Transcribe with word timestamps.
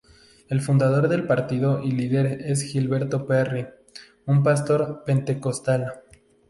El 0.49 0.61
fundador 0.61 1.07
del 1.09 1.27
partido 1.27 1.83
y 1.83 1.91
líder 1.91 2.25
es 2.43 2.63
Gilberto 2.63 3.27
Perri, 3.27 3.67
un 4.25 4.41
pastor 4.41 5.03
pentecostal. 5.05 5.93